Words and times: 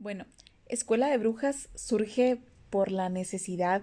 Bueno, 0.00 0.24
Escuela 0.66 1.08
de 1.08 1.18
Brujas 1.18 1.68
surge 1.74 2.40
por 2.70 2.90
la 2.90 3.10
necesidad, 3.10 3.82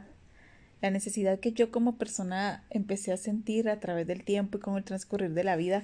la 0.81 0.89
necesidad 0.89 1.39
que 1.39 1.51
yo 1.51 1.69
como 1.69 1.99
persona 1.99 2.65
empecé 2.71 3.13
a 3.13 3.17
sentir 3.17 3.69
a 3.69 3.79
través 3.79 4.07
del 4.07 4.23
tiempo 4.23 4.57
y 4.57 4.61
con 4.61 4.77
el 4.77 4.83
transcurrir 4.83 5.35
de 5.35 5.43
la 5.43 5.55
vida, 5.55 5.83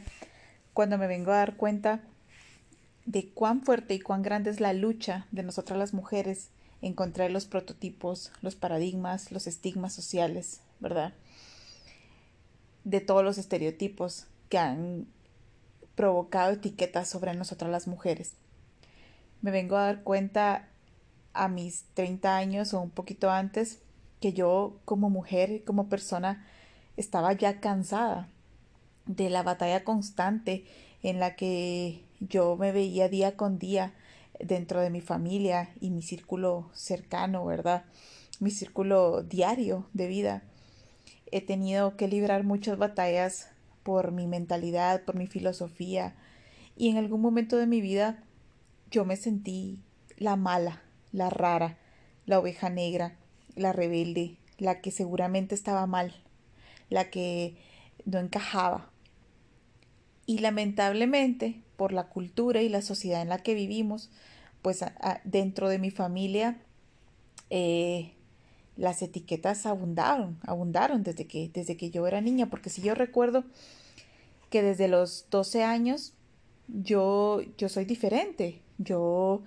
cuando 0.74 0.98
me 0.98 1.06
vengo 1.06 1.32
a 1.32 1.38
dar 1.38 1.56
cuenta 1.56 2.02
de 3.06 3.30
cuán 3.30 3.61
fuerte 3.61 3.93
y 3.93 4.00
cuán 4.00 4.24
grande 4.24 4.50
es 4.50 4.60
la 4.60 4.74
lucha 4.74 5.28
de 5.30 5.43
nosotras 5.43 5.78
las 5.78 5.93
mujeres 5.93 6.50
en 6.82 6.96
contra 6.96 7.25
de 7.25 7.29
los 7.29 7.46
prototipos, 7.46 8.32
los 8.42 8.56
paradigmas, 8.56 9.32
los 9.32 9.46
estigmas 9.46 9.93
sociales, 9.93 10.61
¿verdad? 10.79 11.14
De 12.86 13.02
todos 13.02 13.24
los 13.24 13.38
estereotipos 13.38 14.25
que 14.50 14.57
han 14.57 15.06
provocado 15.93 16.54
etiquetas 16.54 17.07
sobre 17.07 17.36
nosotras 17.36 17.70
las 17.70 17.88
mujeres 17.88 18.34
me 19.43 19.52
vengo 19.52 19.75
a 19.75 19.83
dar 19.83 20.04
cuenta 20.04 20.70
a 21.33 21.50
mis 21.50 21.83
30 21.93 22.36
años 22.36 22.74
o 22.74 22.82
un 22.82 22.89
poquito 22.89 23.29
antes 23.29 23.79
que 24.21 24.33
yo 24.33 24.79
como 24.86 25.10
mujer 25.10 25.52
y 25.52 25.60
como 25.60 25.89
persona 25.89 26.47
estaba 26.96 27.33
ya 27.33 27.60
cansada 27.60 28.29
de 29.06 29.29
la 29.29 29.43
batalla 29.43 29.83
constante 29.83 30.64
en 31.04 31.19
la 31.19 31.36
que 31.36 32.06
yo 32.22 32.56
me 32.56 32.72
veía 32.72 33.09
día 33.09 33.36
con 33.36 33.59
día 33.59 33.94
dentro 34.39 34.80
de 34.80 34.89
mi 34.89 35.02
familia 35.02 35.72
y 35.81 35.89
mi 35.89 36.02
círculo 36.02 36.69
cercano, 36.73 37.45
¿verdad? 37.45 37.83
Mi 38.39 38.50
círculo 38.50 39.23
diario 39.23 39.88
de 39.91 40.08
vida. 40.08 40.44
He 41.33 41.41
tenido 41.41 41.97
que 41.97 42.08
librar 42.08 42.45
muchas 42.45 42.78
batallas 42.78 43.50
por 43.83 44.14
mi 44.14 44.25
mentalidad, 44.25 45.03
por 45.03 45.16
mi 45.16 45.28
filosofía 45.28 46.16
y 46.78 46.88
en 46.88 46.97
algún 46.97 47.19
momento 47.19 47.58
de 47.58 47.67
mi 47.67 47.81
vida 47.81 48.23
yo 48.94 49.05
me 49.05 49.17
sentí 49.17 49.81
la 50.17 50.36
mala, 50.36 50.83
la 51.11 51.31
rara, 51.31 51.80
la 52.27 52.38
oveja 52.38 52.69
negra, 52.69 53.17
la 53.55 53.73
rebelde, 53.73 54.38
la 54.59 54.81
que 54.81 54.91
seguramente 54.91 55.55
estaba 55.55 55.88
mal, 55.88 56.13
la 56.89 57.09
que 57.09 57.58
no 58.05 58.19
encajaba. 58.19 58.91
Y 60.27 60.38
lamentablemente, 60.38 61.59
por 61.75 61.91
la 61.91 62.08
cultura 62.08 62.61
y 62.61 62.69
la 62.69 62.83
sociedad 62.83 63.23
en 63.23 63.30
la 63.30 63.39
que 63.39 63.55
vivimos, 63.55 64.11
pues 64.61 64.86
dentro 65.23 65.69
de 65.69 65.80
mi 65.80 65.89
familia 65.89 66.61
eh, 67.49 68.14
las 68.77 69.02
etiquetas 69.02 69.66
abundaron, 69.66 70.38
abundaron 70.45 71.02
desde 71.02 71.25
que, 71.25 71.49
desde 71.52 71.77
que 71.77 71.89
yo 71.89 72.05
era 72.05 72.21
niña, 72.21 72.47
porque 72.52 72.69
si 72.69 72.83
yo 72.83 72.94
recuerdo 72.94 73.44
que 74.52 74.61
desde 74.61 74.88
los 74.88 75.25
12 75.31 75.64
años 75.64 76.14
yo, 76.67 77.42
yo 77.58 77.69
soy 77.69 77.86
diferente, 77.86 78.61
yo 78.78 79.44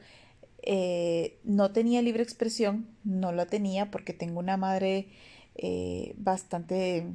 eh, 0.62 1.38
no 1.44 1.72
tenía 1.72 2.02
libre 2.02 2.22
expresión, 2.22 2.88
no 3.04 3.32
la 3.32 3.46
tenía 3.46 3.90
porque 3.90 4.12
tengo 4.12 4.40
una 4.40 4.56
madre 4.56 5.08
eh, 5.54 6.14
bastante 6.18 7.06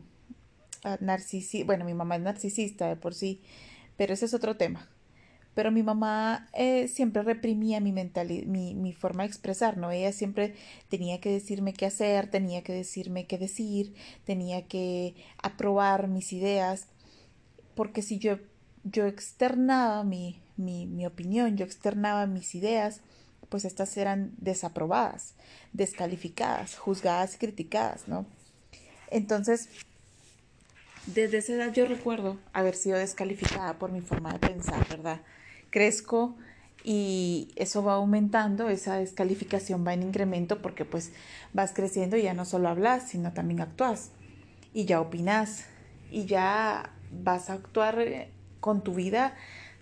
ah, 0.84 0.98
narcisista, 1.02 1.66
bueno, 1.66 1.86
mi 1.86 1.94
mamá 1.94 2.16
es 2.16 2.22
narcisista 2.22 2.88
de 2.88 2.96
por 2.96 3.14
sí, 3.14 3.42
pero 3.98 4.14
ese 4.14 4.26
es 4.26 4.34
otro 4.34 4.58
tema. 4.58 4.90
Pero 5.54 5.70
mi 5.70 5.84
mamá 5.84 6.48
eh, 6.54 6.88
siempre 6.88 7.24
reprimía 7.24 7.82
mi, 7.82 7.92
mi, 7.92 8.74
mi 8.74 8.94
forma 8.94 9.24
de 9.24 9.28
expresar, 9.28 9.78
¿no? 9.78 9.92
Ella 9.92 10.14
siempre 10.14 10.56
tenía 10.88 11.20
que 11.20 11.30
decirme 11.30 11.74
qué 11.74 11.86
hacer, 11.86 12.30
tenía 12.32 12.64
que 12.64 12.72
decirme 12.72 13.28
qué 13.28 13.38
decir, 13.38 13.94
tenía 14.24 14.66
que 14.68 15.16
aprobar 15.44 16.08
mis 16.08 16.32
ideas, 16.32 16.88
porque 17.76 18.02
si 18.02 18.18
yo, 18.18 18.38
yo 18.84 19.06
externaba 19.06 20.04
mi, 20.04 20.42
mi, 20.58 21.06
opinión, 21.06 21.58
yo 21.58 21.66
externaba 21.66 22.26
mis 22.28 22.56
ideas, 22.56 23.02
pues 23.50 23.66
estas 23.66 23.96
eran 23.98 24.34
desaprobadas, 24.38 25.34
descalificadas, 25.74 26.78
juzgadas 26.78 27.36
y 27.36 27.38
criticadas, 27.38 28.08
¿no? 28.08 28.25
Entonces, 29.09 29.68
desde 31.06 31.40
esa 31.40 31.53
edad 31.53 31.74
yo 31.74 31.86
recuerdo 31.86 32.38
haber 32.53 32.75
sido 32.75 32.97
descalificada 32.97 33.78
por 33.78 33.92
mi 33.92 34.02
forma 34.02 34.31
de 34.34 34.40
pensar, 34.40 34.88
¿verdad? 34.88 35.22
Crezco 35.69 36.38
y 36.84 37.52
eso 37.56 37.84
va 37.84 37.94
aumentando, 37.94 38.69
esa 38.69 38.98
descalificación 38.98 39.86
va 39.86 39.94
en 39.94 40.03
incremento 40.03 40.62
porque 40.62 40.86
pues 40.86 41.12
vas 41.53 41.74
creciendo 41.74 42.18
y 42.18 42.24
ya 42.24 42.34
no 42.34 42.46
solo 42.46 42.69
hablas, 42.69 43.09
sino 43.09 43.34
también 43.34 43.62
actúas 43.62 44.12
y 44.74 44.86
ya 44.86 45.02
opinas 45.02 45.66
y 46.09 46.25
ya 46.25 46.94
vas 47.12 47.50
a 47.50 47.53
actuar 47.53 48.30
con 48.62 48.82
tu 48.82 48.94
vida 48.94 49.36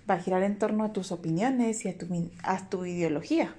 va 0.09 0.15
a 0.15 0.19
girar 0.19 0.41
en 0.41 0.57
torno 0.57 0.83
a 0.83 0.93
tus 0.93 1.11
opiniones 1.11 1.85
y 1.85 1.89
a 1.89 1.97
tu, 1.97 2.07
a 2.41 2.69
tu 2.69 2.85
ideología. 2.85 3.53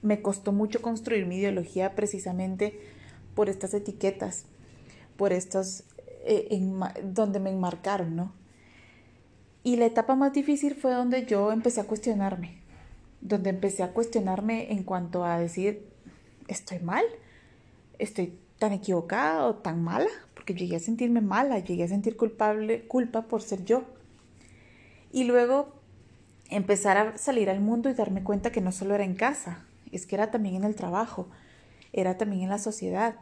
Me 0.00 0.22
costó 0.22 0.52
mucho 0.52 0.80
construir 0.80 1.26
mi 1.26 1.36
ideología 1.36 1.94
precisamente 1.94 2.80
por 3.34 3.50
estas 3.50 3.74
etiquetas, 3.74 4.46
por 5.18 5.32
estos 5.32 5.84
eh, 6.24 6.58
donde 7.04 7.38
me 7.38 7.50
enmarcaron, 7.50 8.16
¿no? 8.16 8.32
Y 9.62 9.76
la 9.76 9.86
etapa 9.86 10.14
más 10.14 10.32
difícil 10.32 10.74
fue 10.74 10.92
donde 10.92 11.26
yo 11.26 11.52
empecé 11.52 11.80
a 11.80 11.84
cuestionarme, 11.84 12.62
donde 13.20 13.50
empecé 13.50 13.82
a 13.82 13.92
cuestionarme 13.92 14.72
en 14.72 14.84
cuanto 14.84 15.24
a 15.24 15.38
decir, 15.38 15.84
¿estoy 16.46 16.78
mal? 16.78 17.04
¿Estoy 17.98 18.38
tan 18.58 18.72
equivocada 18.72 19.44
o 19.46 19.56
tan 19.56 19.82
mala? 19.82 20.08
Porque 20.34 20.54
llegué 20.54 20.76
a 20.76 20.80
sentirme 20.80 21.20
mala, 21.20 21.58
llegué 21.58 21.84
a 21.84 21.88
sentir 21.88 22.16
culpable, 22.16 22.86
culpa 22.86 23.22
por 23.22 23.42
ser 23.42 23.64
yo. 23.64 23.84
Y 25.16 25.24
luego 25.24 25.72
empezar 26.50 26.98
a 26.98 27.16
salir 27.16 27.48
al 27.48 27.60
mundo 27.60 27.88
y 27.88 27.94
darme 27.94 28.22
cuenta 28.22 28.52
que 28.52 28.60
no 28.60 28.70
solo 28.70 28.94
era 28.94 29.04
en 29.04 29.14
casa, 29.14 29.64
es 29.90 30.04
que 30.04 30.14
era 30.14 30.30
también 30.30 30.56
en 30.56 30.64
el 30.64 30.74
trabajo, 30.74 31.30
era 31.94 32.18
también 32.18 32.42
en 32.42 32.50
la 32.50 32.58
sociedad. 32.58 33.14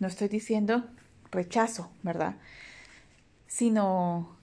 No 0.00 0.08
estoy 0.08 0.26
diciendo 0.26 0.86
rechazo, 1.30 1.88
¿verdad? 2.02 2.34
Sino 3.46 4.36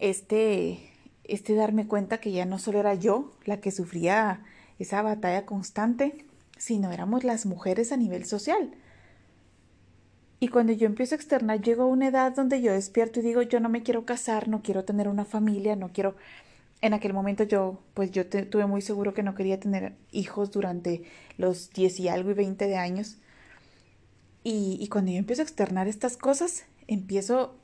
este, 0.00 0.80
este 1.22 1.54
darme 1.54 1.86
cuenta 1.86 2.18
que 2.18 2.32
ya 2.32 2.44
no 2.44 2.58
solo 2.58 2.80
era 2.80 2.94
yo 2.94 3.32
la 3.44 3.60
que 3.60 3.70
sufría 3.70 4.42
esa 4.80 5.00
batalla 5.00 5.46
constante, 5.46 6.26
sino 6.58 6.90
éramos 6.90 7.22
las 7.22 7.46
mujeres 7.46 7.92
a 7.92 7.96
nivel 7.96 8.24
social. 8.24 8.74
Y 10.42 10.48
cuando 10.48 10.72
yo 10.72 10.86
empiezo 10.86 11.14
a 11.14 11.18
externar, 11.18 11.62
llego 11.62 11.84
a 11.84 11.86
una 11.86 12.08
edad 12.08 12.34
donde 12.34 12.60
yo 12.60 12.72
despierto 12.72 13.20
y 13.20 13.22
digo, 13.22 13.42
yo 13.42 13.60
no 13.60 13.68
me 13.68 13.84
quiero 13.84 14.04
casar, 14.04 14.48
no 14.48 14.60
quiero 14.60 14.82
tener 14.84 15.06
una 15.06 15.24
familia, 15.24 15.76
no 15.76 15.92
quiero... 15.92 16.16
En 16.80 16.94
aquel 16.94 17.12
momento 17.12 17.44
yo, 17.44 17.78
pues 17.94 18.10
yo 18.10 18.26
tuve 18.26 18.66
muy 18.66 18.82
seguro 18.82 19.14
que 19.14 19.22
no 19.22 19.36
quería 19.36 19.60
tener 19.60 19.92
hijos 20.10 20.50
durante 20.50 21.04
los 21.38 21.70
10 21.70 22.00
y 22.00 22.08
algo 22.08 22.32
y 22.32 22.34
20 22.34 22.66
de 22.66 22.76
años. 22.76 23.18
Y, 24.42 24.78
y 24.80 24.88
cuando 24.88 25.12
yo 25.12 25.18
empiezo 25.18 25.42
a 25.42 25.44
externar 25.44 25.86
estas 25.86 26.16
cosas, 26.16 26.64
empiezo 26.88 27.54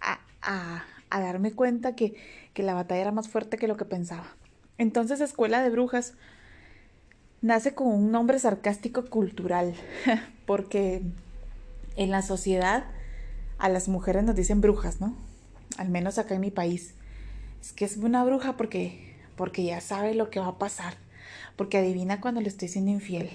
a, 0.00 0.18
a, 0.42 0.84
a 1.10 1.20
darme 1.20 1.52
cuenta 1.52 1.94
que, 1.94 2.16
que 2.52 2.64
la 2.64 2.74
batalla 2.74 3.02
era 3.02 3.12
más 3.12 3.28
fuerte 3.28 3.58
que 3.58 3.68
lo 3.68 3.76
que 3.76 3.84
pensaba. 3.84 4.26
Entonces, 4.76 5.20
Escuela 5.20 5.62
de 5.62 5.70
Brujas 5.70 6.14
nace 7.42 7.76
con 7.76 7.86
un 7.86 8.10
nombre 8.10 8.40
sarcástico 8.40 9.04
cultural, 9.04 9.72
porque 10.46 11.02
en 11.96 12.10
la 12.10 12.22
sociedad 12.22 12.84
a 13.58 13.68
las 13.68 13.88
mujeres 13.88 14.24
nos 14.24 14.34
dicen 14.34 14.60
brujas, 14.60 15.00
¿no? 15.00 15.16
Al 15.76 15.88
menos 15.88 16.18
acá 16.18 16.34
en 16.34 16.40
mi 16.40 16.50
país. 16.50 16.94
Es 17.60 17.72
que 17.72 17.84
es 17.84 17.96
una 17.96 18.24
bruja 18.24 18.56
porque, 18.56 19.14
porque 19.36 19.64
ya 19.64 19.80
sabe 19.80 20.14
lo 20.14 20.30
que 20.30 20.40
va 20.40 20.48
a 20.48 20.58
pasar, 20.58 20.94
porque 21.56 21.78
adivina 21.78 22.20
cuando 22.20 22.40
le 22.40 22.48
estoy 22.48 22.68
siendo 22.68 22.90
infiel, 22.90 23.30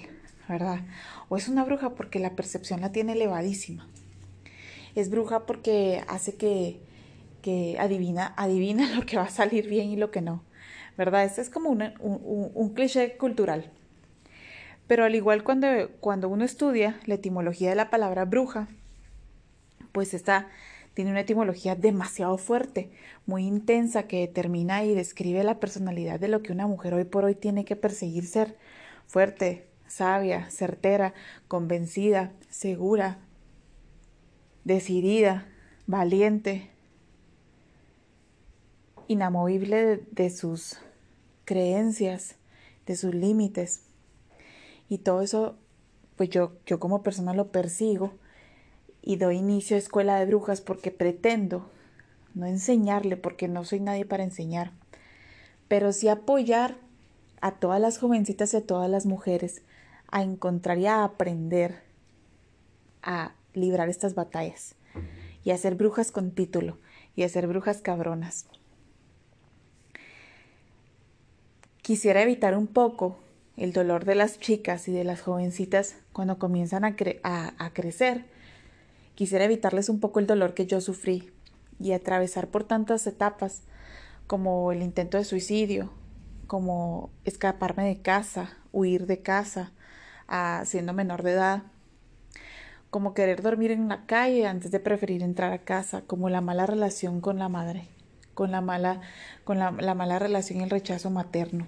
¿verdad? 0.48 0.80
O 1.28 1.36
es 1.36 1.48
una 1.48 1.64
bruja 1.64 1.90
porque 1.90 2.20
la 2.20 2.36
percepción 2.36 2.80
la 2.80 2.92
tiene 2.92 3.12
elevadísima. 3.12 3.88
Es 4.94 5.10
bruja 5.10 5.46
porque 5.46 6.04
hace 6.08 6.34
que, 6.34 6.80
que 7.42 7.76
adivina, 7.78 8.34
adivina 8.36 8.90
lo 8.94 9.06
que 9.06 9.16
va 9.16 9.24
a 9.24 9.30
salir 9.30 9.68
bien 9.68 9.88
y 9.90 9.96
lo 9.96 10.10
que 10.10 10.20
no, 10.20 10.42
¿verdad? 10.96 11.24
Ese 11.24 11.40
es 11.40 11.50
como 11.50 11.70
un, 11.70 11.92
un 11.98 12.74
cliché 12.74 13.16
cultural. 13.16 13.72
Pero 14.90 15.04
al 15.04 15.14
igual 15.14 15.44
cuando, 15.44 15.68
cuando 16.00 16.28
uno 16.28 16.44
estudia 16.44 16.98
la 17.06 17.14
etimología 17.14 17.68
de 17.68 17.76
la 17.76 17.90
palabra 17.90 18.24
bruja, 18.24 18.66
pues 19.92 20.14
esta 20.14 20.48
tiene 20.94 21.12
una 21.12 21.20
etimología 21.20 21.76
demasiado 21.76 22.36
fuerte, 22.38 22.90
muy 23.24 23.46
intensa, 23.46 24.08
que 24.08 24.18
determina 24.18 24.82
y 24.82 24.92
describe 24.92 25.44
la 25.44 25.60
personalidad 25.60 26.18
de 26.18 26.26
lo 26.26 26.42
que 26.42 26.50
una 26.50 26.66
mujer 26.66 26.94
hoy 26.94 27.04
por 27.04 27.24
hoy 27.24 27.36
tiene 27.36 27.64
que 27.64 27.76
perseguir 27.76 28.26
ser 28.26 28.58
fuerte, 29.06 29.68
sabia, 29.86 30.50
certera, 30.50 31.14
convencida, 31.46 32.32
segura, 32.48 33.20
decidida, 34.64 35.46
valiente, 35.86 36.68
inamovible 39.06 40.02
de 40.10 40.30
sus 40.30 40.78
creencias, 41.44 42.34
de 42.86 42.96
sus 42.96 43.14
límites. 43.14 43.84
Y 44.90 44.98
todo 44.98 45.22
eso, 45.22 45.56
pues 46.16 46.28
yo, 46.28 46.52
yo 46.66 46.80
como 46.80 47.02
persona 47.02 47.32
lo 47.32 47.52
persigo 47.52 48.12
y 49.00 49.16
doy 49.16 49.36
inicio 49.36 49.76
a 49.76 49.78
escuela 49.78 50.18
de 50.18 50.26
brujas 50.26 50.60
porque 50.60 50.90
pretendo 50.90 51.70
no 52.34 52.46
enseñarle, 52.46 53.16
porque 53.16 53.46
no 53.46 53.64
soy 53.64 53.78
nadie 53.80 54.04
para 54.04 54.24
enseñar, 54.24 54.72
pero 55.68 55.92
sí 55.92 56.08
apoyar 56.08 56.76
a 57.40 57.52
todas 57.52 57.80
las 57.80 57.98
jovencitas 57.98 58.52
y 58.52 58.58
a 58.58 58.66
todas 58.66 58.90
las 58.90 59.06
mujeres 59.06 59.62
a 60.10 60.22
encontrar 60.22 60.78
y 60.78 60.86
a 60.86 61.04
aprender 61.04 61.82
a 63.02 63.32
librar 63.54 63.88
estas 63.88 64.16
batallas 64.16 64.74
y 65.44 65.52
a 65.52 65.56
ser 65.56 65.76
brujas 65.76 66.10
con 66.10 66.32
título 66.32 66.78
y 67.14 67.22
a 67.22 67.28
ser 67.28 67.46
brujas 67.46 67.80
cabronas. 67.80 68.46
Quisiera 71.80 72.22
evitar 72.22 72.56
un 72.56 72.66
poco 72.66 73.16
el 73.60 73.74
dolor 73.74 74.06
de 74.06 74.14
las 74.14 74.40
chicas 74.40 74.88
y 74.88 74.92
de 74.92 75.04
las 75.04 75.20
jovencitas 75.20 75.96
cuando 76.14 76.38
comienzan 76.38 76.82
a, 76.82 76.94
a, 77.58 77.70
crecer. 77.74 78.24
Quisiera 79.14 79.44
evitarles 79.44 79.90
un 79.90 80.00
poco 80.00 80.18
el 80.18 80.26
dolor 80.26 80.54
que 80.54 80.66
yo 80.66 80.80
sufrí 80.80 81.30
y 81.78 81.92
atravesar 81.92 82.48
por 82.48 82.64
tantas 82.64 83.06
etapas 83.06 83.60
como 84.26 84.72
el 84.72 84.80
intento 84.82 85.18
de 85.18 85.26
suicidio, 85.26 85.92
como 86.46 87.10
escaparme 87.26 87.84
de 87.84 88.00
casa, 88.00 88.56
huir 88.72 89.06
de 89.06 89.20
casa, 89.20 89.72
siendo 90.64 90.94
menor 90.94 91.22
de 91.22 91.32
edad, 91.32 91.62
como 92.88 93.12
querer 93.12 93.42
dormir 93.42 93.72
en 93.72 93.88
la 93.88 94.06
calle 94.06 94.46
antes 94.46 94.70
de 94.70 94.80
preferir 94.80 95.22
entrar 95.22 95.52
a 95.52 95.58
casa, 95.58 96.00
como 96.06 96.30
la 96.30 96.40
mala 96.40 96.64
relación 96.64 97.20
con 97.20 97.38
la 97.38 97.50
madre, 97.50 97.88
con 98.32 98.52
la 98.52 98.62
mala, 98.62 99.02
con 99.44 99.58
la 99.58 99.94
mala 99.94 100.18
relación 100.18 100.60
y 100.60 100.62
el 100.62 100.70
rechazo 100.70 101.10
materno. 101.10 101.66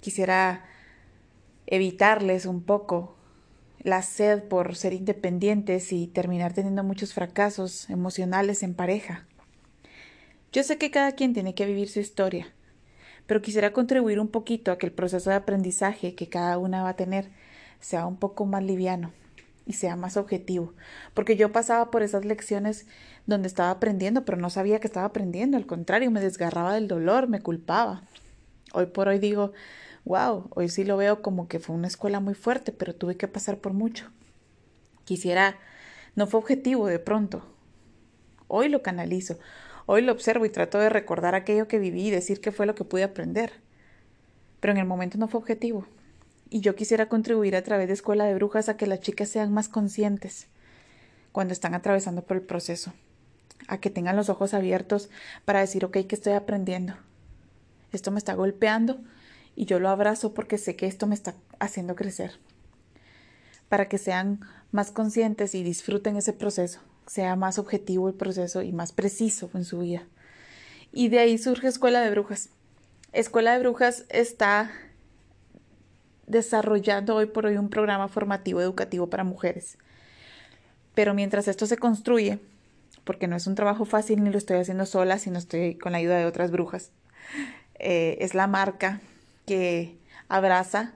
Quisiera 0.00 0.64
evitarles 1.66 2.46
un 2.46 2.62
poco 2.62 3.16
la 3.80 4.02
sed 4.02 4.42
por 4.44 4.74
ser 4.76 4.92
independientes 4.92 5.92
y 5.92 6.06
terminar 6.06 6.52
teniendo 6.52 6.82
muchos 6.82 7.14
fracasos 7.14 7.88
emocionales 7.90 8.62
en 8.62 8.74
pareja. 8.74 9.26
Yo 10.52 10.62
sé 10.62 10.78
que 10.78 10.90
cada 10.90 11.12
quien 11.12 11.34
tiene 11.34 11.54
que 11.54 11.66
vivir 11.66 11.88
su 11.88 12.00
historia, 12.00 12.48
pero 13.26 13.42
quisiera 13.42 13.72
contribuir 13.72 14.18
un 14.18 14.28
poquito 14.28 14.72
a 14.72 14.78
que 14.78 14.86
el 14.86 14.92
proceso 14.92 15.30
de 15.30 15.36
aprendizaje 15.36 16.14
que 16.14 16.28
cada 16.28 16.58
una 16.58 16.82
va 16.82 16.90
a 16.90 16.96
tener 16.96 17.30
sea 17.80 18.06
un 18.06 18.16
poco 18.16 18.46
más 18.46 18.62
liviano 18.62 19.12
y 19.66 19.74
sea 19.74 19.96
más 19.96 20.16
objetivo, 20.16 20.72
porque 21.12 21.36
yo 21.36 21.52
pasaba 21.52 21.90
por 21.90 22.02
esas 22.02 22.24
lecciones 22.24 22.86
donde 23.26 23.46
estaba 23.46 23.70
aprendiendo, 23.70 24.24
pero 24.24 24.38
no 24.38 24.48
sabía 24.48 24.80
que 24.80 24.86
estaba 24.86 25.06
aprendiendo, 25.06 25.58
al 25.58 25.66
contrario, 25.66 26.10
me 26.10 26.22
desgarraba 26.22 26.72
del 26.72 26.88
dolor, 26.88 27.28
me 27.28 27.40
culpaba. 27.40 28.02
Hoy 28.72 28.86
por 28.86 29.08
hoy 29.08 29.18
digo, 29.18 29.52
wow, 30.04 30.48
hoy 30.50 30.68
sí 30.68 30.84
lo 30.84 30.96
veo 30.96 31.22
como 31.22 31.48
que 31.48 31.58
fue 31.58 31.76
una 31.76 31.88
escuela 31.88 32.20
muy 32.20 32.34
fuerte, 32.34 32.72
pero 32.72 32.94
tuve 32.94 33.16
que 33.16 33.28
pasar 33.28 33.58
por 33.58 33.72
mucho. 33.72 34.10
Quisiera, 35.04 35.58
no 36.16 36.26
fue 36.26 36.40
objetivo 36.40 36.86
de 36.86 36.98
pronto. 36.98 37.42
Hoy 38.46 38.68
lo 38.68 38.82
canalizo, 38.82 39.38
hoy 39.86 40.02
lo 40.02 40.12
observo 40.12 40.44
y 40.44 40.50
trato 40.50 40.78
de 40.78 40.88
recordar 40.88 41.34
aquello 41.34 41.68
que 41.68 41.78
viví 41.78 42.08
y 42.08 42.10
decir 42.10 42.40
qué 42.40 42.52
fue 42.52 42.66
lo 42.66 42.74
que 42.74 42.84
pude 42.84 43.04
aprender. 43.04 43.52
Pero 44.60 44.72
en 44.72 44.78
el 44.78 44.86
momento 44.86 45.18
no 45.18 45.28
fue 45.28 45.40
objetivo. 45.40 45.86
Y 46.50 46.60
yo 46.60 46.74
quisiera 46.74 47.08
contribuir 47.08 47.56
a 47.56 47.62
través 47.62 47.88
de 47.88 47.94
Escuela 47.94 48.24
de 48.24 48.34
Brujas 48.34 48.68
a 48.68 48.76
que 48.76 48.86
las 48.86 49.00
chicas 49.00 49.28
sean 49.28 49.52
más 49.52 49.68
conscientes 49.68 50.48
cuando 51.32 51.52
están 51.52 51.74
atravesando 51.74 52.22
por 52.22 52.38
el 52.38 52.42
proceso, 52.42 52.94
a 53.68 53.78
que 53.78 53.90
tengan 53.90 54.16
los 54.16 54.30
ojos 54.30 54.54
abiertos 54.54 55.10
para 55.44 55.60
decir, 55.60 55.84
ok, 55.84 55.98
¿qué 56.08 56.14
estoy 56.14 56.32
aprendiendo? 56.32 56.94
Esto 57.92 58.10
me 58.10 58.18
está 58.18 58.34
golpeando 58.34 58.98
y 59.58 59.64
yo 59.64 59.80
lo 59.80 59.88
abrazo 59.88 60.34
porque 60.34 60.56
sé 60.56 60.76
que 60.76 60.86
esto 60.86 61.08
me 61.08 61.16
está 61.16 61.34
haciendo 61.58 61.96
crecer. 61.96 62.38
Para 63.68 63.88
que 63.88 63.98
sean 63.98 64.38
más 64.70 64.92
conscientes 64.92 65.52
y 65.56 65.64
disfruten 65.64 66.16
ese 66.16 66.32
proceso, 66.32 66.78
sea 67.08 67.34
más 67.34 67.58
objetivo 67.58 68.06
el 68.08 68.14
proceso 68.14 68.62
y 68.62 68.70
más 68.70 68.92
preciso 68.92 69.50
en 69.54 69.64
su 69.64 69.80
vida. 69.80 70.06
Y 70.92 71.08
de 71.08 71.18
ahí 71.18 71.38
surge 71.38 71.66
Escuela 71.66 72.00
de 72.00 72.10
Brujas. 72.12 72.50
Escuela 73.12 73.52
de 73.52 73.58
Brujas 73.58 74.04
está 74.10 74.70
desarrollando 76.28 77.16
hoy 77.16 77.26
por 77.26 77.46
hoy 77.46 77.56
un 77.56 77.68
programa 77.68 78.06
formativo 78.06 78.60
educativo 78.60 79.10
para 79.10 79.24
mujeres. 79.24 79.76
Pero 80.94 81.14
mientras 81.14 81.48
esto 81.48 81.66
se 81.66 81.78
construye, 81.78 82.38
porque 83.02 83.26
no 83.26 83.34
es 83.34 83.48
un 83.48 83.56
trabajo 83.56 83.86
fácil 83.86 84.22
ni 84.22 84.30
lo 84.30 84.38
estoy 84.38 84.58
haciendo 84.58 84.86
sola, 84.86 85.18
sino 85.18 85.36
estoy 85.36 85.74
con 85.74 85.90
la 85.90 85.98
ayuda 85.98 86.16
de 86.16 86.26
otras 86.26 86.52
brujas, 86.52 86.92
eh, 87.80 88.18
es 88.20 88.34
la 88.34 88.46
marca 88.46 89.00
que 89.48 89.98
abraza 90.28 90.92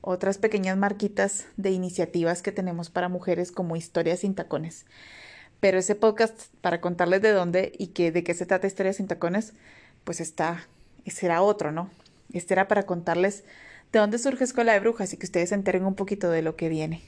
otras 0.00 0.38
pequeñas 0.38 0.76
marquitas 0.76 1.46
de 1.56 1.72
iniciativas 1.72 2.40
que 2.40 2.52
tenemos 2.52 2.88
para 2.88 3.08
mujeres 3.08 3.50
como 3.50 3.74
Historias 3.74 4.20
sin 4.20 4.36
tacones. 4.36 4.86
Pero 5.58 5.78
ese 5.78 5.96
podcast, 5.96 6.46
para 6.60 6.80
contarles 6.80 7.20
de 7.20 7.32
dónde 7.32 7.72
y 7.76 7.88
que, 7.88 8.12
de 8.12 8.22
qué 8.22 8.32
se 8.32 8.46
trata 8.46 8.68
Historias 8.68 8.96
sin 8.96 9.08
tacones, 9.08 9.54
pues 10.04 10.20
está, 10.20 10.68
será 11.06 11.42
otro, 11.42 11.72
¿no? 11.72 11.90
Este 12.32 12.54
era 12.54 12.68
para 12.68 12.84
contarles 12.84 13.42
de 13.90 13.98
dónde 13.98 14.18
surge 14.18 14.44
Escuela 14.44 14.72
de 14.72 14.80
Brujas 14.80 15.12
y 15.12 15.16
que 15.16 15.26
ustedes 15.26 15.48
se 15.48 15.56
enteren 15.56 15.84
un 15.84 15.96
poquito 15.96 16.30
de 16.30 16.42
lo 16.42 16.54
que 16.54 16.68
viene. 16.68 17.02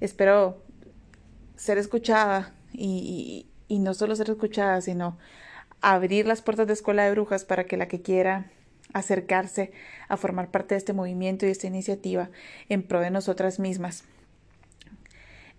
Espero 0.00 0.62
ser 1.56 1.76
escuchada 1.76 2.54
y, 2.72 3.46
y, 3.68 3.78
no 3.80 3.92
solo 3.92 4.16
ser 4.16 4.30
escuchada, 4.30 4.80
sino 4.80 5.18
abrir 5.82 6.26
las 6.26 6.40
puertas 6.40 6.66
de 6.66 6.72
Escuela 6.72 7.04
de 7.04 7.10
Brujas 7.10 7.44
para 7.44 7.64
que 7.64 7.76
la 7.76 7.88
que 7.88 8.00
quiera 8.00 8.50
acercarse 8.92 9.72
a 10.08 10.16
formar 10.16 10.50
parte 10.50 10.74
de 10.74 10.78
este 10.78 10.92
movimiento 10.92 11.46
y 11.46 11.50
esta 11.50 11.66
iniciativa 11.66 12.30
en 12.68 12.82
pro 12.82 13.00
de 13.00 13.10
nosotras 13.10 13.58
mismas 13.58 14.04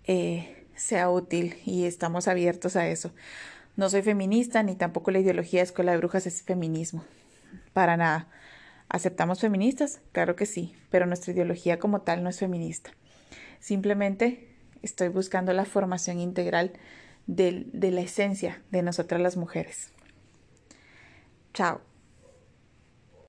eh, 0.04 0.66
sea 0.76 1.10
útil 1.10 1.56
y 1.64 1.84
estamos 1.84 2.28
abiertos 2.28 2.76
a 2.76 2.88
eso. 2.88 3.12
No 3.76 3.90
soy 3.90 4.02
feminista 4.02 4.62
ni 4.62 4.74
tampoco 4.74 5.10
la 5.10 5.18
ideología 5.18 5.60
de 5.60 5.64
Escuela 5.64 5.92
de 5.92 5.98
Brujas 5.98 6.26
es 6.26 6.42
feminismo. 6.42 7.04
Para 7.72 7.96
nada. 7.96 8.28
¿Aceptamos 8.88 9.40
feministas? 9.40 10.00
Claro 10.12 10.36
que 10.36 10.46
sí, 10.46 10.74
pero 10.90 11.06
nuestra 11.06 11.32
ideología 11.32 11.78
como 11.78 12.02
tal 12.02 12.22
no 12.22 12.30
es 12.30 12.38
feminista. 12.38 12.90
Simplemente 13.58 14.48
estoy 14.82 15.08
buscando 15.08 15.52
la 15.52 15.64
formación 15.64 16.20
integral 16.20 16.72
de, 17.26 17.66
de 17.72 17.90
la 17.90 18.02
esencia 18.02 18.62
de 18.70 18.82
nosotras 18.82 19.20
las 19.20 19.36
mujeres. 19.36 19.90
Chao. 21.52 21.95